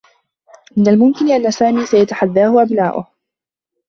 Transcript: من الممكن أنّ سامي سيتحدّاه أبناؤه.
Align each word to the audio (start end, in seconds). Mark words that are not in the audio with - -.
من 0.77 0.87
الممكن 0.87 1.31
أنّ 1.31 1.51
سامي 1.51 1.85
سيتحدّاه 1.85 2.61
أبناؤه. 2.61 3.07